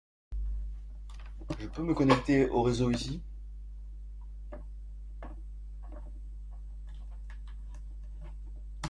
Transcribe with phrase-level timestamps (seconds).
[1.59, 3.21] Je peux me connecter au réseau ici?